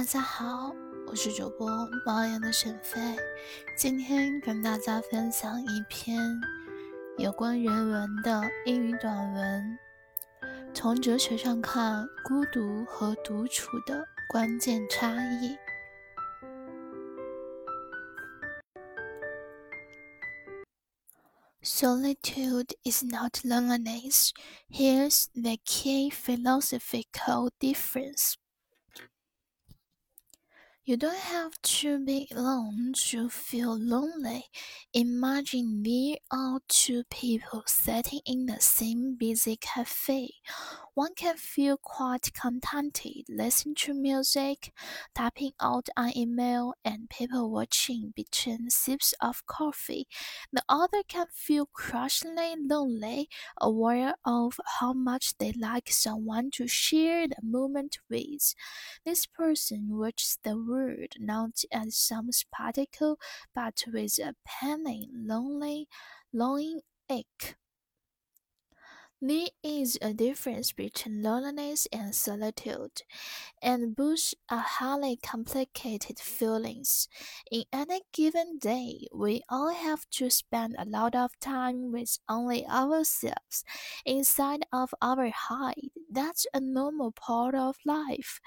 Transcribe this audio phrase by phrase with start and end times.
[0.00, 0.74] 大家好，
[1.06, 1.68] 我是主播
[2.06, 2.98] 猫眼的沈飞，
[3.76, 6.18] 今天跟大家分享一篇
[7.18, 9.78] 有关人文的英语短文。
[10.72, 15.54] 从哲学上看，孤独和独处的关键差异。
[21.62, 24.30] Solitude is not loneliness.
[24.70, 28.36] Here's the key philosophical difference.
[30.90, 34.46] You don't have to be alone to feel lonely.
[34.92, 40.30] Imagine there are two people sitting in the same busy cafe.
[40.94, 44.72] One can feel quite contented listening to music,
[45.14, 50.06] typing out an email, and people watching between sips of coffee.
[50.52, 53.28] The other can feel crushingly lonely,
[53.60, 58.54] aware of how much they like someone to share the moment with.
[59.04, 63.18] This person watches the world not as some spectacle,
[63.54, 65.88] but with a pang lonely,
[66.32, 66.80] longing
[67.10, 67.56] ache.
[69.22, 73.02] There is a difference between loneliness and solitude,
[73.62, 77.06] and both are highly complicated feelings.
[77.50, 82.66] In any given day, we all have to spend a lot of time with only
[82.66, 83.64] ourselves,
[84.06, 85.90] inside of our hide.
[86.10, 88.40] That's a normal part of life.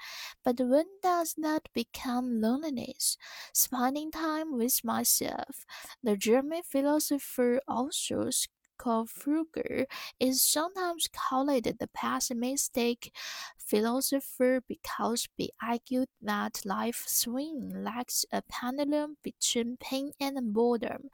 [0.44, 3.16] But when does that become loneliness?
[3.52, 5.64] Spending time with myself.
[6.02, 8.30] The German philosopher also
[8.84, 9.86] Kierkegaard
[10.20, 13.10] is sometimes called the pessimistic
[13.58, 21.08] philosopher because he argued that life swings like a pendulum between pain and boredom.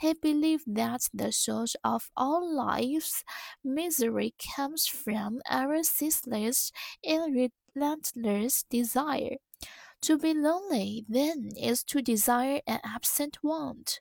[0.00, 3.24] He believed that the source of all life's
[3.62, 6.72] misery comes from our ceaseless
[7.04, 9.36] and relentless desire.
[10.02, 14.00] To be lonely, then, is to desire an absent want.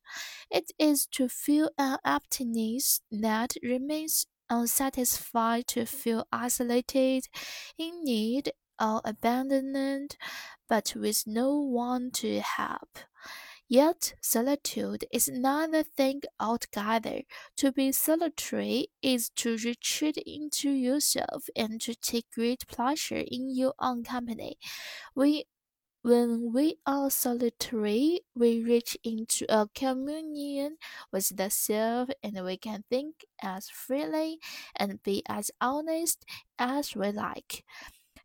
[0.49, 7.27] It is to feel an emptiness that remains unsatisfied, to feel isolated,
[7.77, 10.15] in need, or abandoned,
[10.69, 12.99] but with no one to help.
[13.67, 17.21] Yet solitude is another thing altogether.
[17.57, 23.75] To be solitary is to retreat into yourself and to take great pleasure in your
[23.79, 24.57] own company.
[25.13, 25.45] We
[26.01, 30.77] when we are solitary, we reach into a communion
[31.11, 34.39] with the self and we can think as freely
[34.75, 36.25] and be as honest
[36.57, 37.63] as we like.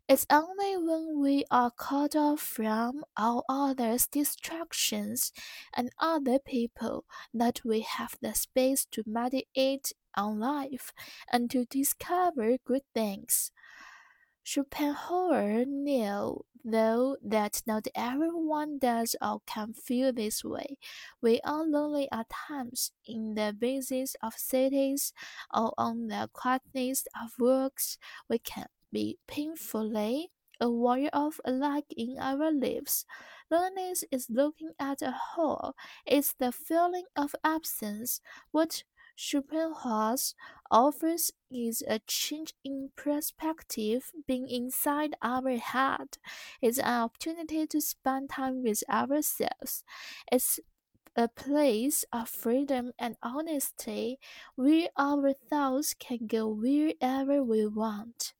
[0.07, 5.31] It's only when we are cut off from all others' distractions
[5.73, 10.91] and other people that we have the space to meditate on life
[11.31, 13.51] and to discover good things.
[14.45, 20.77] Schopenhauer knew, though, that not everyone does or can feel this way.
[21.21, 25.11] We are lonely at times in the busyness of cities
[25.53, 27.97] or on the quietness of works.
[28.29, 33.05] We can be painfully aware of a lack in our lives.
[33.49, 35.73] Loneliness is looking at a hole.
[36.05, 38.21] It's the feeling of absence.
[38.51, 38.83] What
[39.17, 40.17] Schopenhauer
[40.71, 44.11] offers is a change in perspective.
[44.27, 46.17] Being inside our head
[46.61, 49.83] is an opportunity to spend time with ourselves.
[50.31, 50.59] It's
[51.15, 54.19] a place of freedom and honesty
[54.55, 58.33] where our thoughts can go wherever we want.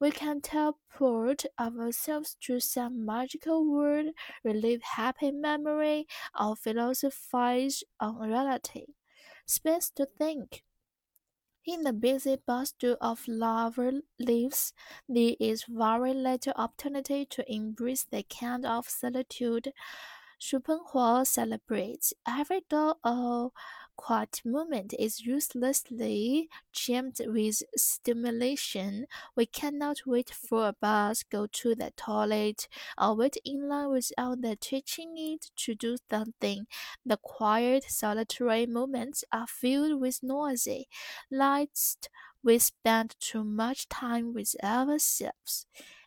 [0.00, 4.08] We can teleport ourselves to some magical world,
[4.44, 6.06] relive happy memory,
[6.38, 8.86] or philosophize on reality
[9.46, 10.64] space to think.
[11.66, 14.72] In the busy bustle of lover lives,
[15.08, 19.72] there is very little opportunity to embrace the kind of solitude
[20.38, 22.14] Schopenhauer celebrates.
[22.26, 23.52] Every door or
[23.96, 29.06] quiet moment is uselessly jammed with stimulation.
[29.36, 32.68] We cannot wait for a bus, go to the toilet,
[32.98, 36.66] or wait in line without the twitching need to do something.
[37.06, 40.88] The quiet, solitary moments are filled with noisy
[41.30, 41.96] lights.
[42.42, 45.66] We spend too much time with ourselves.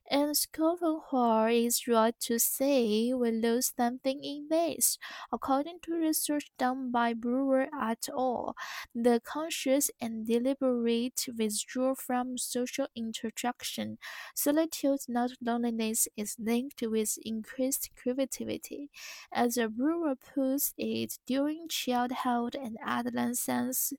[0.10, 4.98] And Schopenhauer is right to say we lose something in this.
[5.32, 8.56] According to research done by Bowker et al.,
[8.94, 13.98] the conscious and deliberate withdrawal from social interaction,
[14.36, 18.90] solitude, not loneliness, is linked with increased creativity.
[19.32, 23.94] As a Bowker puts it, during childhood and adolescence,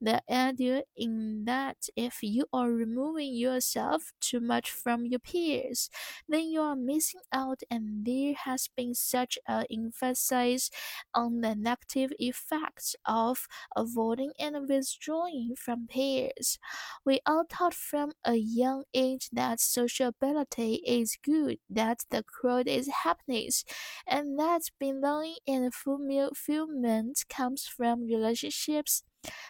[0.00, 5.90] the idea in that if you are removing yourself too much from your peers, peers,
[6.28, 10.70] then you are missing out and there has been such an emphasis
[11.14, 13.46] on the negative effects of
[13.76, 16.58] avoiding and withdrawing from peers.
[17.04, 22.88] We are taught from a young age that sociability is good, that the crowd is
[23.04, 23.64] happiness,
[24.06, 29.02] and that belonging and fulfillment comes from relationships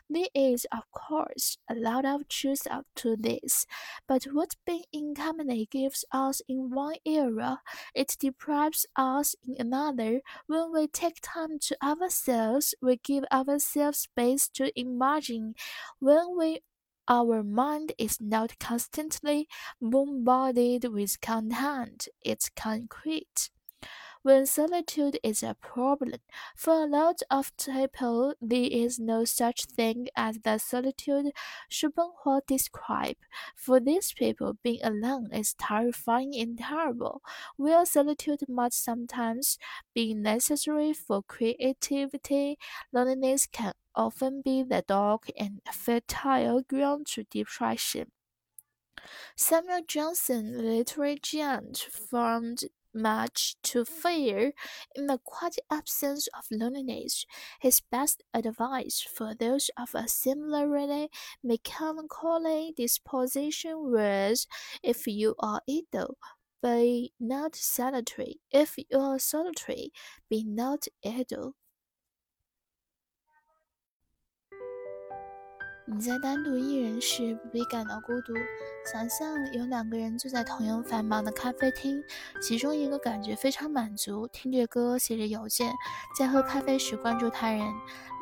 [0.09, 2.67] there is, of course, a lot of truth
[2.97, 3.67] to this,
[4.07, 7.61] but what being in company gives us in one era,
[7.95, 10.21] it deprives us in another.
[10.47, 15.55] When we take time to ourselves, we give ourselves space to imagine.
[15.99, 16.61] When we
[17.09, 19.49] our mind is not constantly
[19.81, 23.51] bombarded with content, it's concrete
[24.23, 26.21] when solitude is a problem.
[26.57, 31.33] For a lot of people, there is no such thing as the solitude
[31.69, 33.27] Schopenhauer described.
[33.57, 37.23] For these people, being alone is terrifying and terrible,
[37.57, 39.59] while solitude must sometimes
[39.95, 42.59] be necessary for creativity.
[42.93, 48.11] Loneliness can often be the dark and fertile ground to depression.
[49.37, 54.53] Samuel Johnson, literary giant, formed much to fear
[54.95, 57.27] in the quiet absence of loneliness.
[57.61, 61.11] His best advice for those of a similarly
[61.43, 64.47] melancholy disposition was
[64.83, 66.17] if you are idle,
[66.63, 68.41] be not solitary.
[68.51, 69.93] If you are solitary,
[70.29, 71.55] be not idle.
[75.95, 78.33] 你在单独一人时不必感到孤独。
[78.91, 82.03] 想象有两个人坐在同样繁忙的咖啡厅，
[82.41, 85.71] 其中一个感觉非常满足，听着歌，写着邮件，
[86.19, 87.67] 在喝咖啡时关注他人；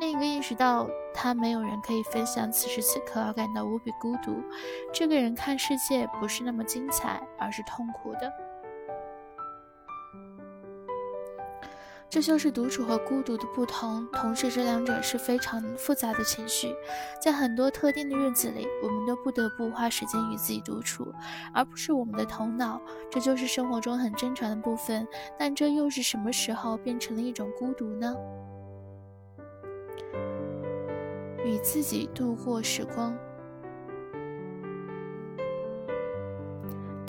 [0.00, 4.43] 另一个意识到他没有人可以分享此时此刻，而感到无比孤独。
[4.93, 8.50] 这个人看世界不是那么精彩，而是痛苦的。
[12.11, 16.75] 这就是独处和孤独的不同，同时这两者是非常复杂的情绪。
[17.23, 21.15] 在很多特定的日子里，我们都不得不花时间与自己独处，
[21.55, 22.83] 而不是我们的头脑。
[23.09, 25.07] 这就是生活中很正常的部分。
[25.39, 28.13] 但这又是什么时候变成了一种孤独呢？
[31.45, 33.17] 与自己度过时光。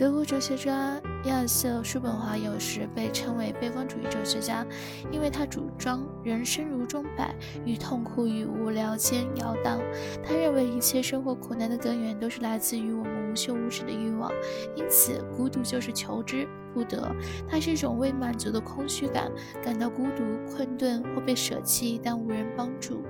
[0.02, 4.66] 德国哲学家亚瑟·叔本华有时被称为悲观主义哲学家，
[5.12, 9.80] 因为他主张人生如钟摆，与痛苦与无聊间摇荡。
[10.26, 14.32] 他认为一切生活苦难的根源都是来自于我们无休无止的欲望，
[14.76, 17.08] 因此孤独就是求之不得。
[17.48, 19.32] 它是一种未满足的空虚感，
[19.64, 23.04] 感到孤独、困顿或被舍弃，但无人帮助。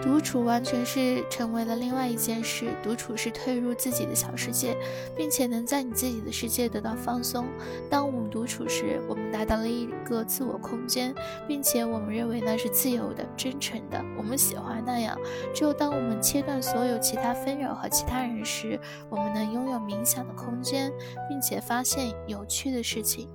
[0.00, 2.66] 独处完全是成为了另外一件事。
[2.82, 4.76] 独处是退入自己的小世界，
[5.16, 7.46] 并且能在你自己的世界得到放松。
[7.90, 11.14] 当我们独处时，我们达到了一个自我空间，
[11.46, 14.02] 并且我们认为那是自由的、真诚的。
[14.16, 15.18] 我们喜欢那样。
[15.54, 18.80] 只有当我们切断所有其他纷扰和其他人时，
[19.10, 20.92] 我们能拥有冥想的空间，
[21.28, 23.28] 并且发现有趣的事情。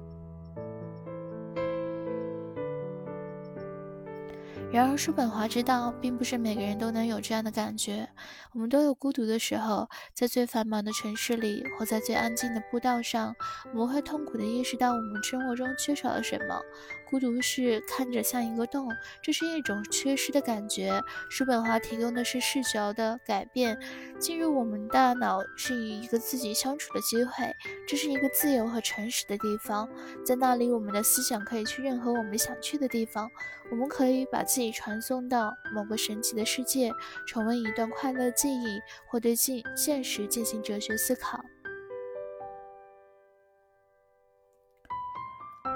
[4.73, 8.09] 然而，叔本华知道，并不是每个人都能有这样的感觉。
[8.53, 13.35] 我们都有孤独的时候，在最繁忙的城市里，或在最安静的步道上，
[13.71, 16.59] 我们会痛苦地意识到我们生活中缺少了什么。
[17.07, 18.89] 孤独是看着像一个洞，
[19.21, 20.99] 这是一种缺失的感觉。
[21.29, 23.77] 叔本华提供的是视角的改变，
[24.19, 27.53] 进入我们大脑是以一个自己相处的机会，
[27.87, 29.87] 这是一个自由和诚实的地方，
[30.25, 33.29] 在那里，我们的思想可以去任何我们想去的地方，
[33.69, 36.91] 我们可以把自己传送到某个神奇的世界，
[37.27, 41.43] 重温一段快乐记忆，或对现现实进行哲学思考。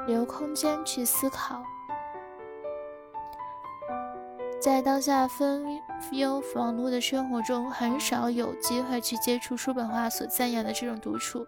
[0.06, 1.64] 留空间去思考。
[4.60, 5.64] 在当下纷
[6.12, 11.46] 忧忙碌的生活中，很少有机会去接触叔本华所赞扬的这种独处。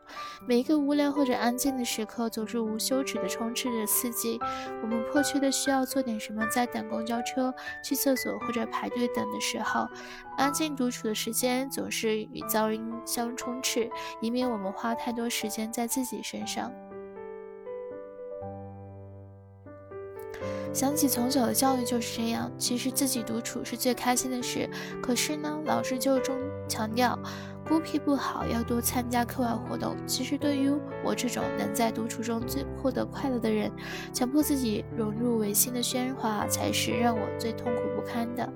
[0.47, 4.39] 每一个无聊或者安静的时刻，总是无休止的充斥着刺激。
[4.83, 9.87] 我们迫切的需要做点什么，在等公交车、去厕所或者排队等的时候，
[10.37, 13.89] 安静独处的时间总是与噪音相充斥，
[14.21, 16.71] 以免我们花太多时间在自己身上。
[20.71, 24.69] 想起从小的教育就是这样，其实自己独处是最开心的事。
[25.01, 27.17] 可是呢，老师就中强调，
[27.67, 29.95] 孤僻不好，要多参加课外活动。
[30.05, 30.71] 其实对于
[31.03, 33.71] 我这种能在独处中最获得快乐的人，
[34.13, 38.47] 强迫自己融入违心的喧哗，才是让我最痛苦不堪的。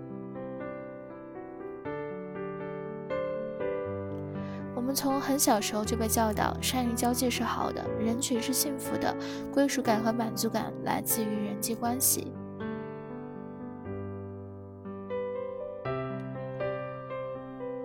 [4.94, 9.16] 从很小时候就被教导，善于交际是好的，人群是幸福的，
[9.52, 12.32] 归属感和满足感来自于人际关系。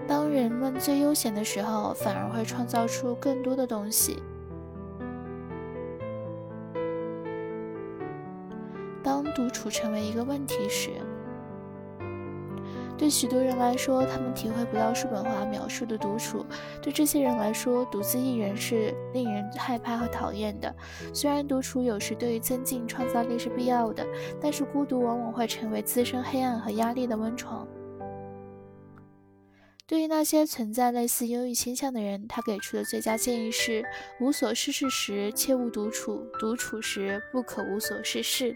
[0.06, 4.22] 当人们最悠闲的时候，反而会创造出更多的东西。
[9.02, 10.90] 当独处成为一个问题时，
[12.98, 16.44] 对许多人来说，他们体会不到叔本华描述的独处。
[16.82, 20.74] 对这些人来说，独自一人是令人害怕和讨厌的。
[21.14, 24.04] 虽然独处有时对于增进创造力是必要的，
[24.40, 27.66] 但是孤独往往会成为滋生黑暗和压力的温床。
[29.86, 33.82] 对于那些存在类似忧郁倾向的人，他给出的最佳建议是：
[34.20, 38.54] 无所事事时切勿独处，独处时不可无所事事。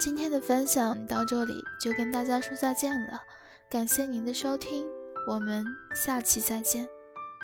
[0.00, 3.20] 今天的分享到这里就跟大家说再见了，
[3.68, 4.86] 感谢您的收听，
[5.28, 5.62] 我们
[5.94, 6.88] 下期再见。